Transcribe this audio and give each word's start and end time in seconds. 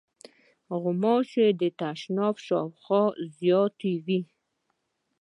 غوماشې 0.81 1.47
د 1.59 1.61
تشناب 1.79 2.35
شاوخوا 2.45 3.03
زیاتې 3.37 3.93
وي. 4.05 4.21